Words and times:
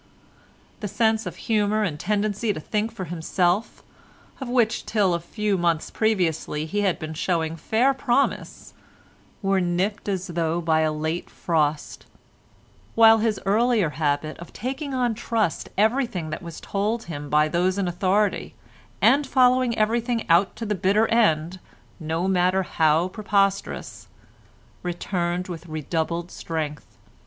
The 0.79 0.87
sense 0.87 1.27
of 1.27 1.35
humour 1.45 1.83
and 1.83 1.99
tendency 1.99 2.51
to 2.53 2.59
think 2.59 2.91
for 2.91 3.05
himself, 3.05 3.83
of 4.39 4.49
which 4.49 4.83
till 4.87 5.13
a 5.13 5.19
few 5.19 5.59
months 5.59 5.91
previously 5.91 6.65
he 6.65 6.81
had 6.81 6.97
been 6.97 7.13
showing 7.13 7.55
fair 7.55 7.93
promise, 7.93 8.73
were 9.43 9.61
nipped 9.61 10.09
as 10.09 10.25
though 10.25 10.59
by 10.59 10.79
a 10.79 10.91
late 10.91 11.29
frost, 11.29 12.07
while 12.95 13.19
his 13.19 13.39
earlier 13.45 13.91
habit 13.91 14.39
of 14.39 14.51
taking 14.53 14.95
on 14.95 15.13
trust 15.13 15.69
everything 15.77 16.31
that 16.31 16.41
was 16.41 16.59
told 16.59 17.03
him 17.03 17.29
by 17.29 17.47
those 17.47 17.77
in 17.77 17.87
authority, 17.87 18.55
and 19.03 19.27
following 19.27 19.77
everything 19.77 20.25
out 20.31 20.55
to 20.55 20.65
the 20.65 20.73
bitter 20.73 21.05
end, 21.09 21.59
no 21.99 22.27
matter 22.27 22.63
how 22.63 23.07
preposterous, 23.09 24.07
returned 24.81 25.47
with 25.47 25.67
redoubled 25.67 26.31
strength. 26.31 26.97